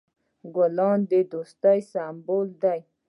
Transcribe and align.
ګلان 0.55 0.99
د 1.11 1.11
دوستی 1.31 1.79
سمبول 1.91 2.47
دي. 2.63 2.79